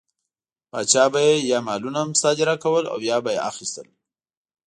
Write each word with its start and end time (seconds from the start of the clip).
پاچا 0.69 1.03
به 1.13 1.19
یې 1.27 1.35
یا 1.51 1.59
مالونه 1.67 2.01
مصادره 2.11 2.55
کول 2.63 2.83
او 2.93 2.99
یا 3.09 3.17
به 3.23 3.29
یې 3.35 3.41
اخیستل. 3.49 3.87